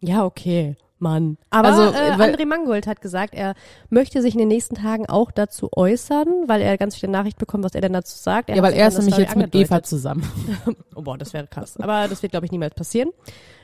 [0.00, 0.76] Ja, okay.
[1.04, 1.36] Mann.
[1.50, 3.54] Aber Also, äh, André Mangold hat gesagt, er
[3.90, 7.62] möchte sich in den nächsten Tagen auch dazu äußern, weil er ganz viele Nachrichten bekommt,
[7.62, 8.48] was er denn dazu sagt.
[8.48, 9.86] Ja, hat weil er ist nämlich jetzt mit Eva angedeutet.
[9.86, 10.24] zusammen.
[10.96, 11.76] Oh boah, das wäre krass.
[11.78, 13.10] Aber das wird, glaube ich, niemals passieren.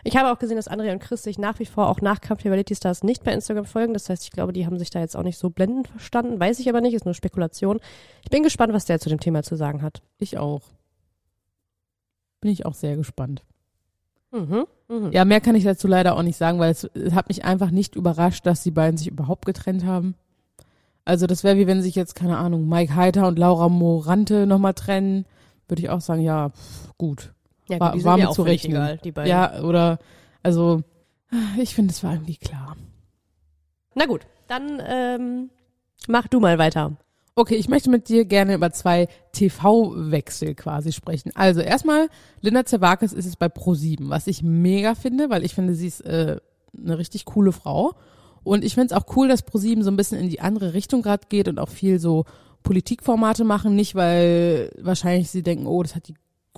[0.03, 2.43] Ich habe auch gesehen, dass André und Chris sich nach wie vor auch nach Kampf
[2.43, 3.95] der Reality Stars nicht bei Instagram folgen.
[3.95, 6.41] Das heißt, ich glaube, die haben sich da jetzt auch nicht so blendend verstanden.
[6.41, 7.79] Weiß ich aber nicht, ist nur Spekulation.
[8.25, 10.03] Ich bin gespannt, was der zu dem Thema zu sagen hat.
[10.19, 10.63] Ich auch.
[12.41, 13.45] Bin ich auch sehr gespannt.
[14.33, 14.67] Mhm.
[14.89, 15.13] Mhm.
[15.13, 17.71] Ja, mehr kann ich dazu leider auch nicht sagen, weil es, es hat mich einfach
[17.71, 20.15] nicht überrascht, dass die beiden sich überhaupt getrennt haben.
[21.05, 24.75] Also das wäre wie wenn sich jetzt, keine Ahnung, Mike Heiter und Laura Morante nochmal
[24.75, 25.25] trennen,
[25.69, 27.33] würde ich auch sagen, ja, pff, gut.
[27.69, 28.73] Ja, war- war mir ja auch zu rechnen.
[28.73, 29.31] egal, die beiden.
[29.31, 29.99] Ja, oder,
[30.43, 30.83] also,
[31.57, 32.77] ich finde, es war irgendwie klar.
[33.95, 35.51] Na gut, dann ähm,
[36.09, 36.97] mach du mal weiter.
[37.37, 41.31] Okay, ich möchte mit dir gerne über zwei TV-Wechsel quasi sprechen.
[41.35, 42.09] Also erstmal,
[42.41, 46.01] Linda Zerwakis ist es bei Pro7, was ich mega finde, weil ich finde, sie ist
[46.01, 46.39] äh,
[46.77, 47.93] eine richtig coole Frau.
[48.43, 51.03] Und ich finde es auch cool, dass Pro7 so ein bisschen in die andere Richtung
[51.03, 52.25] gerade geht und auch viel so
[52.63, 53.75] Politikformate machen.
[53.77, 56.15] Nicht, weil wahrscheinlich sie denken, oh, das hat die,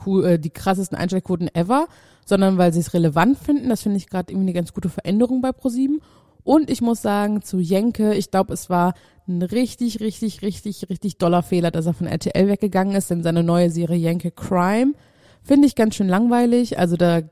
[0.06, 1.86] cool, äh, die krassesten Einschaltquoten ever,
[2.24, 3.68] sondern weil sie es relevant finden.
[3.68, 5.98] Das finde ich gerade irgendwie eine ganz gute Veränderung bei Pro7.
[6.44, 8.94] Und ich muss sagen, zu Jenke, ich glaube, es war
[9.28, 13.42] ein richtig, richtig, richtig, richtig doller Fehler, dass er von RTL weggegangen ist, denn seine
[13.42, 14.94] neue Serie Jenke Crime
[15.42, 16.78] finde ich ganz schön langweilig.
[16.78, 17.22] Also da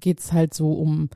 [0.00, 1.08] geht's halt so um,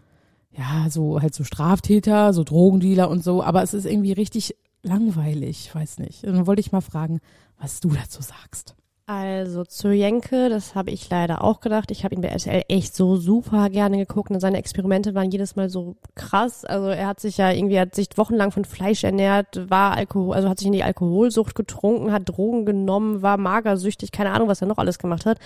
[0.53, 5.75] ja, so halt so Straftäter, so Drogendealer und so, aber es ist irgendwie richtig langweilig,
[5.75, 6.25] weiß nicht.
[6.25, 7.21] Dann wollte ich mal fragen,
[7.59, 8.75] was du dazu sagst.
[9.07, 11.91] Also zu Jenke, das habe ich leider auch gedacht.
[11.91, 15.57] Ich habe ihn bei RTL echt so super gerne geguckt und seine Experimente waren jedes
[15.57, 16.65] Mal so krass.
[16.65, 20.49] Also er hat sich ja irgendwie, hat sich wochenlang von Fleisch ernährt, war Alkohol, also
[20.49, 24.69] hat sich in die Alkoholsucht getrunken, hat Drogen genommen, war magersüchtig, keine Ahnung, was er
[24.69, 25.39] noch alles gemacht hat.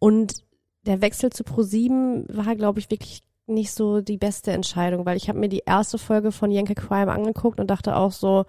[0.00, 0.42] Und
[0.84, 5.28] der Wechsel zu Pro7 war, glaube ich, wirklich nicht so die beste Entscheidung, weil ich
[5.28, 8.44] habe mir die erste Folge von Jenke Crime angeguckt und dachte auch so,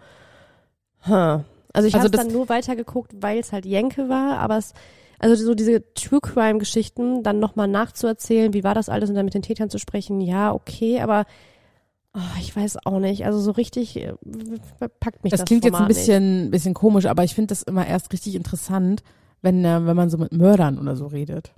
[1.07, 1.41] huh.
[1.73, 4.73] Also ich Also habe dann nur weitergeguckt, weil es halt Jenke war, aber es,
[5.19, 9.25] also so diese True Crime Geschichten dann nochmal nachzuerzählen, wie war das alles und dann
[9.25, 11.25] mit den Tätern zu sprechen, ja, okay, aber
[12.15, 14.13] oh, ich weiß auch nicht, also so richtig äh,
[14.99, 15.97] packt mich das Das klingt jetzt ein Format nicht.
[15.97, 19.03] bisschen, bisschen komisch, aber ich finde das immer erst richtig interessant,
[19.41, 21.53] wenn, äh, wenn man so mit Mördern oder so redet.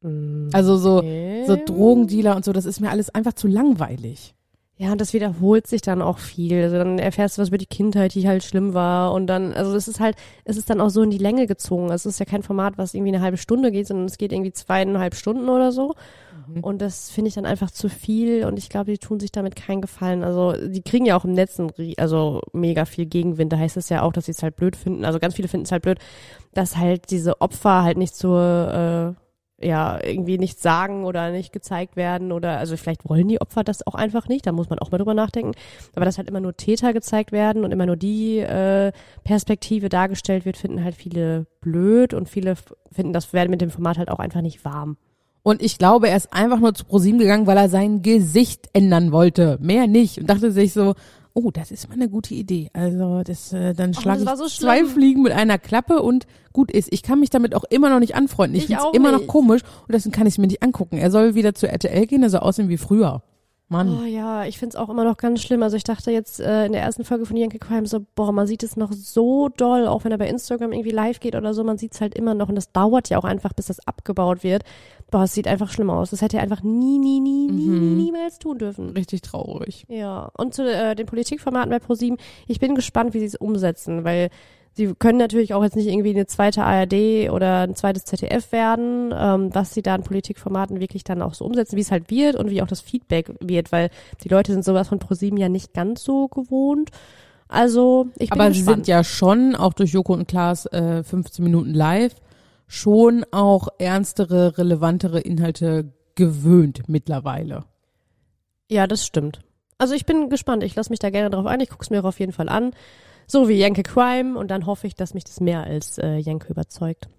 [0.00, 1.44] Mm, Also so, okay.
[1.46, 4.34] so Drogendealer und so, das ist mir alles einfach zu langweilig.
[4.82, 6.60] Ja, und das wiederholt sich dann auch viel.
[6.60, 9.12] Also dann erfährst du was über die Kindheit, die halt schlimm war.
[9.12, 11.88] Und dann, also es ist halt, es ist dann auch so in die Länge gezogen.
[11.92, 14.52] Es ist ja kein Format, was irgendwie eine halbe Stunde geht, sondern es geht irgendwie
[14.52, 15.94] zweieinhalb Stunden oder so.
[16.62, 19.54] Und das finde ich dann einfach zu viel und ich glaube, die tun sich damit
[19.54, 20.24] keinen Gefallen.
[20.24, 23.52] Also die kriegen ja auch im Netz ein, rie- also mega viel Gegenwind.
[23.52, 25.04] Da heißt es ja auch, dass sie es halt blöd finden.
[25.04, 25.98] Also ganz viele finden es halt blöd,
[26.52, 29.21] dass halt diese Opfer halt nicht zur, äh,
[29.62, 33.86] ja, irgendwie nichts sagen oder nicht gezeigt werden oder, also vielleicht wollen die Opfer das
[33.86, 35.52] auch einfach nicht, da muss man auch mal drüber nachdenken.
[35.94, 38.92] Aber dass halt immer nur Täter gezeigt werden und immer nur die äh,
[39.24, 42.54] Perspektive dargestellt wird, finden halt viele blöd und viele
[42.90, 44.96] finden das werden mit dem Format halt auch einfach nicht warm.
[45.42, 49.10] Und ich glaube, er ist einfach nur zu ProSieben gegangen, weil er sein Gesicht ändern
[49.10, 49.58] wollte.
[49.60, 50.18] Mehr nicht.
[50.18, 50.94] Und dachte sich so,
[51.34, 52.70] oh, das ist mal eine gute Idee.
[52.72, 54.84] Also das, äh, dann schlage ich so zwei.
[54.84, 56.92] Fliegen mit einer Klappe und gut ist.
[56.92, 58.56] Ich kann mich damit auch immer noch nicht anfreunden.
[58.56, 60.98] Ich, Ich finde es immer noch komisch und deswegen kann ich es mir nicht angucken.
[60.98, 63.22] Er soll wieder zu RTL gehen, er soll aussehen wie früher.
[63.72, 63.98] Mann.
[64.00, 65.62] Oh ja, ich find's auch immer noch ganz schlimm.
[65.62, 68.46] Also ich dachte jetzt äh, in der ersten Folge von Yankee Crime so, boah, man
[68.46, 71.64] sieht es noch so doll, auch wenn er bei Instagram irgendwie live geht oder so,
[71.64, 74.62] man sieht's halt immer noch und das dauert ja auch einfach, bis das abgebaut wird.
[75.12, 76.10] Boah, es sieht einfach schlimm aus.
[76.10, 77.96] Das hätte er einfach nie, nie, nie, nie, Mhm.
[77.98, 78.90] niemals tun dürfen.
[78.90, 79.84] Richtig traurig.
[79.88, 84.02] Ja, und zu äh, den Politikformaten bei ProSieben, ich bin gespannt, wie sie es umsetzen,
[84.02, 84.30] weil
[84.72, 89.12] sie können natürlich auch jetzt nicht irgendwie eine zweite ARD oder ein zweites ZDF werden,
[89.14, 92.34] ähm, was sie da an Politikformaten wirklich dann auch so umsetzen, wie es halt wird
[92.36, 93.90] und wie auch das Feedback wird, weil
[94.24, 96.88] die Leute sind sowas von ProSieben ja nicht ganz so gewohnt.
[97.48, 98.86] Also, ich bin Aber sie gespannt.
[98.86, 102.14] sind ja schon, auch durch Joko und Klaas äh, 15 Minuten live,
[102.72, 107.66] schon auch ernstere, relevantere Inhalte gewöhnt mittlerweile.
[108.70, 109.40] Ja, das stimmt.
[109.76, 110.62] Also ich bin gespannt.
[110.62, 111.60] Ich lasse mich da gerne drauf ein.
[111.60, 112.72] Ich gucke es mir auf jeden Fall an.
[113.26, 116.50] So wie Jenke Crime und dann hoffe ich, dass mich das mehr als äh, Jenke
[116.50, 117.10] überzeugt.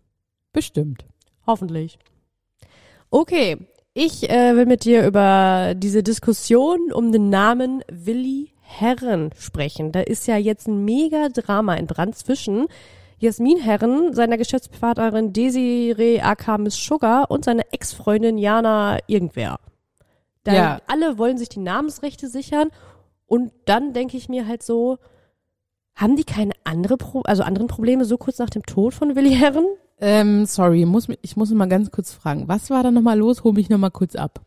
[0.54, 1.06] Bestimmt.
[1.46, 2.00] Hoffentlich.
[3.12, 3.58] Okay,
[3.94, 9.92] ich äh, will mit dir über diese Diskussion um den Namen Willi Herren sprechen.
[9.92, 12.68] Da ist ja jetzt ein mega Drama in Brand zwischen
[13.24, 16.22] Jasmin Herren, seiner Geschäftspartnerin Desiree
[16.58, 19.60] Miss Sugar und seiner Ex-Freundin Jana Irgendwer.
[20.44, 20.82] Da Ja.
[20.88, 22.70] alle wollen sich die Namensrechte sichern
[23.26, 24.98] und dann denke ich mir halt so,
[25.96, 29.34] haben die keine andere Pro also anderen Probleme so kurz nach dem Tod von Willi
[29.34, 29.68] Herren?
[30.02, 32.50] Ähm, sorry, muss, ich muss mal ganz kurz fragen.
[32.50, 33.46] Was war da nochmal los?
[33.46, 34.42] Hol mich nochmal kurz ab.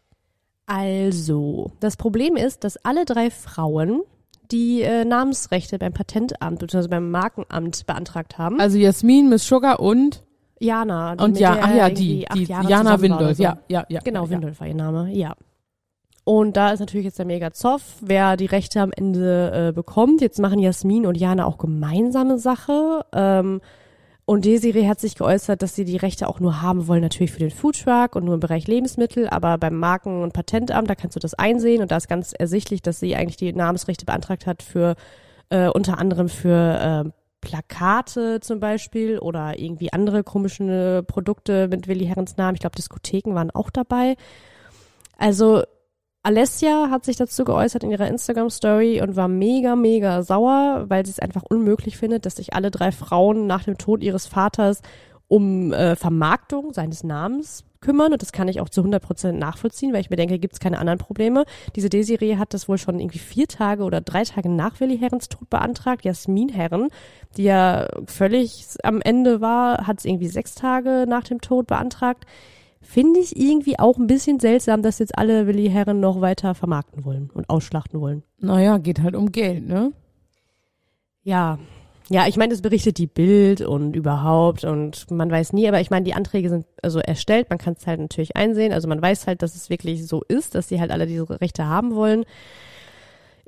[0.66, 4.02] Also, das Problem ist, dass alle drei Frauen
[4.50, 6.88] die äh, Namensrechte beim Patentamt bzw.
[6.88, 8.60] beim Markenamt beantragt haben.
[8.60, 10.24] Also Jasmin, Miss Sugar und
[10.58, 11.12] Jana.
[11.22, 13.36] und ja, ach ja, die, die Jana Windolf.
[13.36, 13.42] so.
[13.42, 14.00] Ja, ja, ja.
[14.02, 15.34] Genau, ja, Windolf war ihr Name, ja.
[16.24, 20.20] Und da ist natürlich jetzt der mega Zoff, wer die Rechte am Ende äh, bekommt.
[20.20, 23.04] Jetzt machen Jasmin und Jana auch gemeinsame Sache.
[23.12, 23.60] Ähm,
[24.26, 27.38] und Desiree hat sich geäußert, dass sie die Rechte auch nur haben wollen, natürlich für
[27.38, 31.20] den Foodtruck und nur im Bereich Lebensmittel, aber beim Marken- und Patentamt, da kannst du
[31.20, 34.96] das einsehen und da ist ganz ersichtlich, dass sie eigentlich die Namensrechte beantragt hat für
[35.50, 37.10] äh, unter anderem für äh,
[37.40, 42.56] Plakate zum Beispiel oder irgendwie andere komische Produkte mit Willi Herrens Namen.
[42.56, 44.16] Ich glaube, Diskotheken waren auch dabei.
[45.16, 45.62] Also
[46.26, 51.12] Alessia hat sich dazu geäußert in ihrer Instagram-Story und war mega, mega sauer, weil sie
[51.12, 54.82] es einfach unmöglich findet, dass sich alle drei Frauen nach dem Tod ihres Vaters
[55.28, 58.12] um äh, Vermarktung seines Namens kümmern.
[58.12, 60.58] Und das kann ich auch zu 100 Prozent nachvollziehen, weil ich mir denke, gibt es
[60.58, 61.44] keine anderen Probleme.
[61.76, 65.28] Diese Desiree hat das wohl schon irgendwie vier Tage oder drei Tage nach Willi Herrens
[65.28, 66.04] Tod beantragt.
[66.04, 66.88] Jasmin Herren,
[67.36, 72.26] die ja völlig am Ende war, hat es irgendwie sechs Tage nach dem Tod beantragt.
[72.80, 77.04] Finde ich irgendwie auch ein bisschen seltsam, dass jetzt alle Willi Herren noch weiter vermarkten
[77.04, 78.22] wollen und ausschlachten wollen.
[78.38, 79.92] Naja, geht halt um Geld, ne?
[81.22, 81.58] Ja.
[82.08, 85.90] Ja, ich meine, das berichtet die Bild und überhaupt und man weiß nie, aber ich
[85.90, 89.26] meine, die Anträge sind also erstellt, man kann es halt natürlich einsehen, also man weiß
[89.26, 92.24] halt, dass es wirklich so ist, dass sie halt alle diese Rechte haben wollen.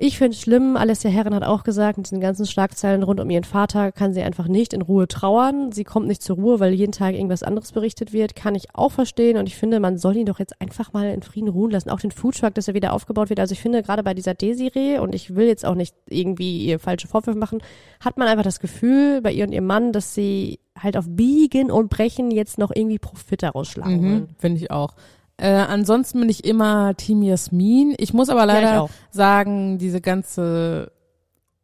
[0.01, 3.29] Ich finde es schlimm, Alessia Herren hat auch gesagt, mit diesen ganzen Schlagzeilen rund um
[3.29, 5.73] ihren Vater kann sie einfach nicht in Ruhe trauern.
[5.73, 8.33] Sie kommt nicht zur Ruhe, weil jeden Tag irgendwas anderes berichtet wird.
[8.33, 9.35] Kann ich auch verstehen.
[9.35, 11.89] Und ich finde, man soll ihn doch jetzt einfach mal in Frieden ruhen lassen.
[11.89, 13.41] Auch den Foodtruck, dass er wieder aufgebaut wird.
[13.41, 16.79] Also ich finde, gerade bei dieser Desiree, und ich will jetzt auch nicht irgendwie ihr
[16.79, 17.61] falsche Vorwürfe machen,
[17.99, 21.71] hat man einfach das Gefühl bei ihr und ihrem Mann, dass sie halt auf Biegen
[21.71, 24.01] und Brechen jetzt noch irgendwie Profit daraus schlagen.
[24.01, 24.93] Mhm, Finde ich auch.
[25.39, 27.95] Äh, ansonsten bin ich immer Team Jasmin.
[27.97, 28.89] Ich muss aber Ja, leider auch.
[29.11, 30.91] sagen, diese ganze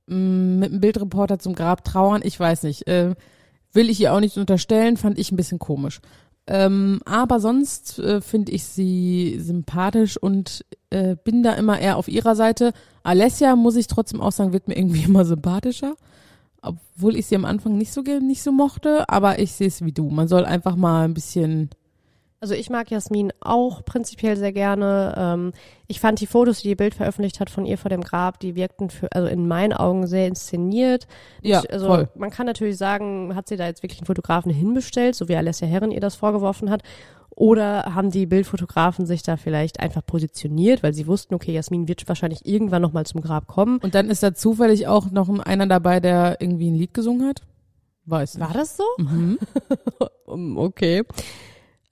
[0.07, 0.15] mh,
[0.59, 2.88] mit dem Bildreporter zum Grab trauern, ich weiß nicht.
[2.88, 3.15] Äh,
[3.73, 5.99] will ich ihr auch nicht unterstellen, fand ich ein bisschen komisch.
[6.47, 12.07] Ähm, aber sonst äh, finde ich sie sympathisch und äh, bin da immer eher auf
[12.07, 12.71] ihrer Seite.
[13.03, 15.95] Alessia, muss ich trotzdem auch sagen, wird mir irgendwie immer sympathischer.
[16.61, 19.91] Obwohl ich sie am Anfang nicht so nicht so mochte, aber ich sehe es wie
[19.91, 20.09] du.
[20.09, 21.69] Man soll einfach mal ein bisschen
[22.45, 25.15] Also ich mag Jasmin auch prinzipiell sehr gerne.
[25.17, 25.51] Ähm,
[25.88, 28.53] ich fand die Fotos, die ihr Bild veröffentlicht hat von ihr vor dem Grab, die
[28.53, 31.08] wirkten für, also in meinen Augen sehr inszeniert.
[31.41, 32.10] Ja, Ich, also voll.
[32.13, 35.67] man kann natürlich sagen, hat sie da jetzt wirklich einen Fotografen hinbestellt, so wie Alessia
[35.67, 36.84] Herren ihr das vorgeworfen hat.
[37.31, 42.08] Oder haben die Bildfotografen sich da vielleicht einfach positioniert, weil sie wussten, okay, Jasmin wird
[42.08, 43.79] wahrscheinlich irgendwann nochmal zum Grab kommen.
[43.79, 47.41] Und dann ist da zufällig auch noch einer dabei, der irgendwie ein Lied gesungen hat?
[48.05, 48.47] Weiß nicht.
[48.47, 48.84] War das so?
[48.99, 49.39] Mhm.
[50.58, 51.03] Okay.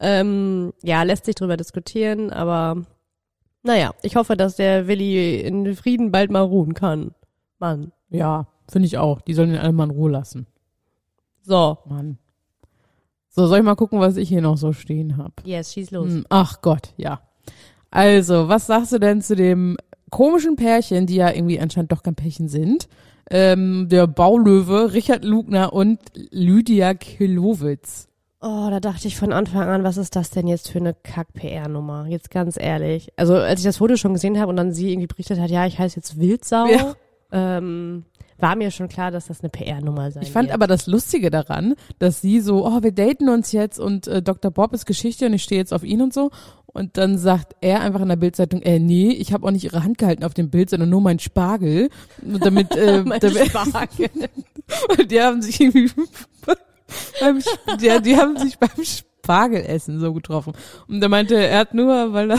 [0.06, 2.84] Ähm, ja, lässt sich drüber diskutieren, aber
[3.64, 7.12] naja, ich hoffe, dass der Willi in Frieden bald mal ruhen kann.
[7.58, 7.94] Mann.
[8.10, 9.22] Ja, finde ich auch.
[9.22, 10.46] Die sollen den alle mal in Ruhe lassen.
[11.42, 11.78] So.
[11.86, 12.18] Mann.
[13.30, 15.34] So, soll ich mal gucken, was ich hier noch so stehen habe?
[15.46, 16.10] Yes, schieß los.
[16.10, 17.22] Hm, ach Gott, ja.
[17.90, 19.78] Also, was sagst du denn zu dem
[20.12, 22.90] komischen Pärchen, die ja irgendwie anscheinend doch kein Pärchen sind?
[23.32, 28.10] Ähm, der Baulöwe, Richard Lugner und Lydia Kilowitz.
[28.46, 32.08] Oh, da dachte ich von Anfang an, was ist das denn jetzt für eine Kack-PR-Nummer?
[32.10, 33.08] Jetzt ganz ehrlich.
[33.16, 35.66] Also, als ich das Foto schon gesehen habe und dann sie irgendwie berichtet hat, ja,
[35.66, 36.94] ich heiße jetzt Wildsau, Ja.
[37.32, 38.04] ähm,
[38.40, 40.56] war mir schon klar, dass das eine PR-Nummer sein Ich fand wird.
[40.56, 44.52] aber das Lustige daran, dass sie so, oh, wir daten uns jetzt und äh, Dr.
[44.52, 46.30] Bob ist Geschichte und ich stehe jetzt auf ihn und so.
[46.66, 49.84] Und dann sagt er einfach in der Bildzeitung, äh, nee, ich habe auch nicht ihre
[49.86, 51.90] Hand gehalten auf dem Bild, sondern nur mein Spargel.
[52.22, 54.10] Und damit, äh, Mein damit Spargel.
[54.98, 55.90] Und die haben sich irgendwie
[57.20, 60.54] beim, Sp- die, haben sich beim Spargelessen so getroffen.
[60.88, 62.38] Und er meinte, er hat nur, weil da,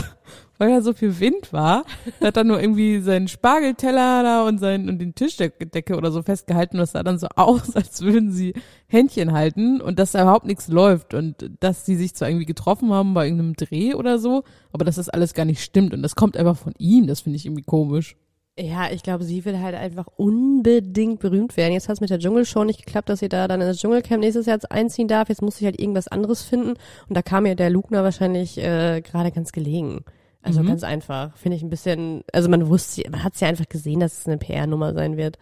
[0.58, 1.84] weil da so viel Wind war,
[2.20, 6.76] hat er nur irgendwie seinen Spargelteller da und seinen und den Tischdecke oder so festgehalten.
[6.78, 8.54] Das sah dann so aus, als würden sie
[8.86, 12.92] Händchen halten und dass da überhaupt nichts läuft und dass sie sich zwar irgendwie getroffen
[12.92, 16.14] haben bei irgendeinem Dreh oder so, aber dass das alles gar nicht stimmt und das
[16.16, 17.06] kommt einfach von ihm.
[17.06, 18.16] Das finde ich irgendwie komisch.
[18.58, 21.72] Ja, ich glaube, sie will halt einfach unbedingt berühmt werden.
[21.72, 24.20] Jetzt hat es mit der Dschungelshow nicht geklappt, dass sie da dann in das Dschungelcamp
[24.20, 25.28] nächstes Jahr einziehen darf.
[25.28, 26.74] Jetzt muss sie halt irgendwas anderes finden.
[27.08, 30.04] Und da kam ihr der Lugner wahrscheinlich äh, gerade ganz gelegen.
[30.40, 30.68] Also Mhm.
[30.68, 31.36] ganz einfach.
[31.36, 34.38] Finde ich ein bisschen, also man wusste, man hat ja einfach gesehen, dass es eine
[34.38, 35.36] PR-Nummer sein wird.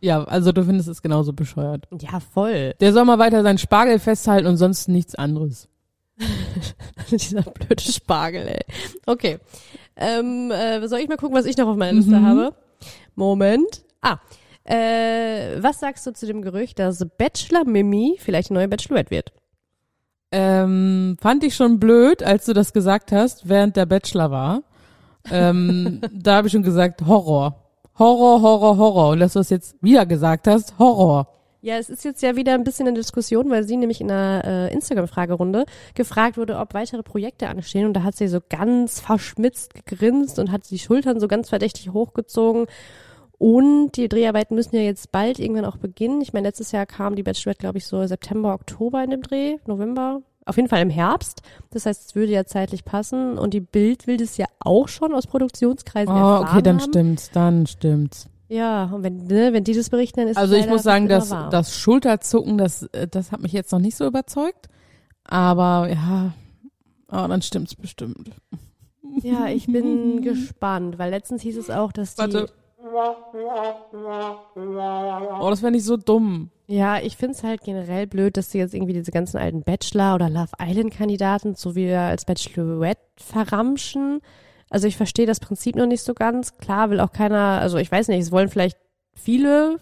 [0.00, 1.86] Ja, also du findest es genauso bescheuert.
[2.00, 2.74] Ja, voll.
[2.80, 5.68] Der soll mal weiter seinen Spargel festhalten und sonst nichts anderes.
[7.10, 8.64] Dieser blöde Spargel, ey.
[9.06, 9.38] Okay.
[9.96, 12.26] Ähm, äh, soll ich mal gucken, was ich noch auf meiner Liste Mhm.
[12.26, 12.54] habe?
[13.14, 13.82] Moment.
[14.02, 14.18] Ah.
[14.64, 19.32] Äh, was sagst du zu dem Gerücht, dass Bachelor Mimi vielleicht eine neue Bachelorette wird?
[20.32, 24.62] Ähm, fand ich schon blöd, als du das gesagt hast, während der Bachelor war.
[25.30, 27.62] Ähm, da habe ich schon gesagt, Horror.
[27.98, 29.08] Horror, Horror, Horror.
[29.10, 31.28] Und dass du es jetzt wieder gesagt hast, Horror.
[31.66, 34.44] Ja, es ist jetzt ja wieder ein bisschen eine Diskussion, weil sie nämlich in einer
[34.44, 35.64] äh, Instagram-Fragerunde
[35.96, 37.86] gefragt wurde, ob weitere Projekte anstehen.
[37.86, 41.92] Und da hat sie so ganz verschmitzt gegrinst und hat die Schultern so ganz verdächtig
[41.92, 42.66] hochgezogen.
[43.36, 46.20] Und die Dreharbeiten müssen ja jetzt bald irgendwann auch beginnen.
[46.20, 49.56] Ich meine, letztes Jahr kam die Bachelorette, glaube ich, so September, Oktober in dem Dreh,
[49.66, 50.22] November.
[50.44, 51.42] Auf jeden Fall im Herbst.
[51.70, 53.38] Das heißt, es würde ja zeitlich passen.
[53.38, 56.90] Und die Bild will das ja auch schon aus Produktionskreisen Oh, erfahren okay, dann haben.
[56.92, 58.28] stimmt's, dann stimmt's.
[58.48, 60.82] Ja, und wenn, ne, wenn die das berichten, dann ist Also es ich leider muss
[60.84, 61.50] sagen, wahr.
[61.50, 64.68] das Schulterzucken, das, äh, das hat mich jetzt noch nicht so überzeugt.
[65.24, 66.32] Aber ja,
[67.10, 68.30] oh, dann stimmt's bestimmt.
[69.22, 72.22] Ja, ich bin gespannt, weil letztens hieß es auch, dass die.
[72.22, 72.48] Warte.
[75.40, 76.50] Oh, das wäre nicht so dumm.
[76.68, 80.28] Ja, ich find's halt generell blöd, dass sie jetzt irgendwie diese ganzen alten Bachelor- oder
[80.28, 84.20] Love Island-Kandidaten so wieder als Bachelorette verramschen.
[84.76, 86.58] Also ich verstehe das Prinzip noch nicht so ganz.
[86.58, 88.76] Klar will auch keiner, also ich weiß nicht, es wollen vielleicht
[89.14, 89.78] viele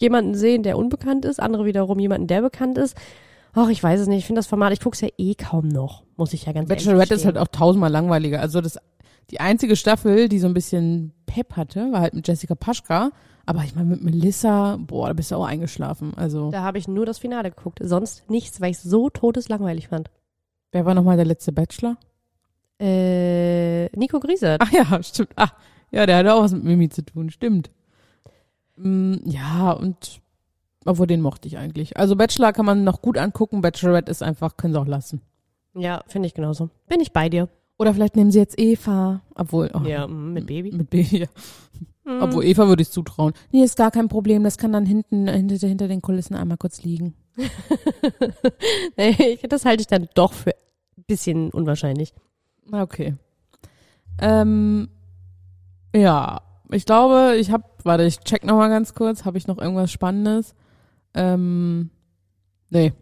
[0.00, 2.96] jemanden sehen, der unbekannt ist, andere wiederum jemanden, der bekannt ist.
[3.52, 4.20] Ach, ich weiß es nicht.
[4.20, 6.82] Ich finde das Format, ich guck's ja eh kaum noch, muss ich ja ganz ehrlich
[6.82, 8.40] Bachelorette ist halt auch tausendmal langweiliger.
[8.40, 8.78] Also das,
[9.30, 13.10] die einzige Staffel, die so ein bisschen Pep hatte, war halt mit Jessica Paschka.
[13.44, 16.14] Aber ich meine, mit Melissa, boah, da bist du auch eingeschlafen.
[16.16, 19.88] Also, Da habe ich nur das Finale geguckt, sonst nichts, weil ich es so todeslangweilig
[19.88, 20.10] fand.
[20.70, 21.98] wer war nochmal der letzte Bachelor?
[22.82, 24.60] Äh, Nico Griesert.
[24.64, 25.30] Ach ja, stimmt.
[25.36, 25.50] Ah,
[25.92, 27.70] Ja, der hatte auch was mit Mimi zu tun, stimmt.
[28.76, 30.20] Mm, ja, und
[30.84, 31.96] obwohl den mochte ich eigentlich.
[31.96, 35.20] Also Bachelor kann man noch gut angucken, Bachelorette ist einfach, können sie auch lassen.
[35.74, 36.70] Ja, finde ich genauso.
[36.88, 37.48] Bin ich bei dir.
[37.78, 40.72] Oder vielleicht nehmen sie jetzt Eva, obwohl, oh, Ja, mm, mit Baby.
[40.72, 41.26] mit Baby, ja.
[42.04, 42.22] Mhm.
[42.22, 43.32] Obwohl Eva würde ich zutrauen.
[43.52, 46.82] Nee, ist gar kein Problem, das kann dann hinten, hinter, hinter den Kulissen einmal kurz
[46.82, 47.14] liegen.
[48.96, 50.50] Nee, das halte ich dann doch für
[50.96, 52.12] ein bisschen unwahrscheinlich.
[52.70, 53.16] Okay.
[54.20, 54.88] Ähm,
[55.94, 59.58] ja, ich glaube, ich habe, warte, ich check noch mal ganz kurz, habe ich noch
[59.58, 60.54] irgendwas Spannendes?
[61.14, 61.90] Ähm,
[62.70, 62.92] nee.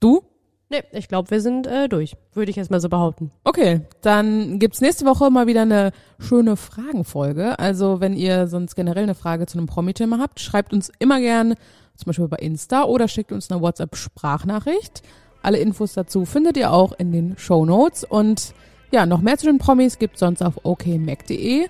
[0.00, 0.22] Du?
[0.68, 2.16] Nee, ich glaube, wir sind äh, durch.
[2.32, 3.30] Würde ich jetzt mal so behaupten.
[3.44, 7.58] Okay, dann gibt's nächste Woche mal wieder eine schöne Fragenfolge.
[7.58, 11.56] Also wenn ihr sonst generell eine Frage zu einem Promi-Thema habt, schreibt uns immer gern,
[11.96, 15.02] zum Beispiel bei Insta oder schickt uns eine WhatsApp-Sprachnachricht.
[15.42, 18.04] Alle Infos dazu findet ihr auch in den Show Notes.
[18.04, 18.54] Und
[18.92, 21.66] ja, noch mehr zu den Promis gibt's sonst auf okmac.de.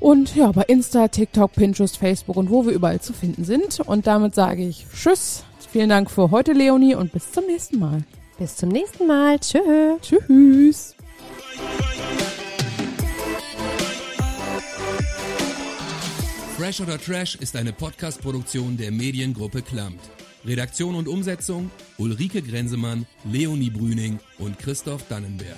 [0.00, 3.80] Und ja, bei Insta, TikTok, Pinterest, Facebook und wo wir überall zu finden sind.
[3.80, 5.44] Und damit sage ich Tschüss.
[5.70, 8.04] Vielen Dank für heute, Leonie, und bis zum nächsten Mal.
[8.38, 9.38] Bis zum nächsten Mal.
[9.40, 9.96] Tschö.
[10.00, 10.94] Tschüss.
[16.56, 20.00] Fresh oder Trash ist eine Podcast-Produktion der Mediengruppe Klammt.
[20.46, 25.56] Redaktion und Umsetzung Ulrike Grenzemann, Leonie Brüning und Christoph Dannenberg.